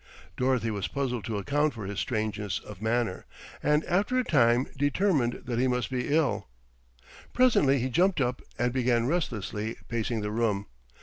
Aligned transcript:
Dorothy 0.35 0.71
was 0.71 0.87
puzzled 0.87 1.25
to 1.25 1.37
account 1.37 1.75
for 1.75 1.85
his 1.85 1.99
strangeness 1.99 2.57
of 2.57 2.81
manner, 2.81 3.27
and 3.61 3.85
after 3.85 4.17
a 4.17 4.23
time 4.23 4.65
determined 4.75 5.43
that 5.45 5.59
he 5.59 5.67
must 5.67 5.91
be 5.91 6.07
ill. 6.07 6.47
Presently 7.33 7.77
he 7.77 7.87
jumped 7.87 8.19
up 8.19 8.41
and 8.57 8.73
began 8.73 9.05
restlessly 9.05 9.75
pacing 9.89 10.21
the 10.21 10.31
room. 10.31 10.65